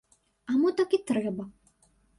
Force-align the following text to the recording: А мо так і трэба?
А 0.53 0.55
мо 0.63 0.69
так 0.81 0.97
і 1.01 1.03
трэба? 1.13 1.43